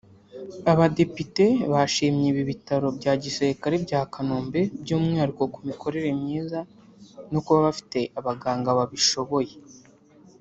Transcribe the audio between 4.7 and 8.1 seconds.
by'umwihariko ku mikorere myiza no kuba bifite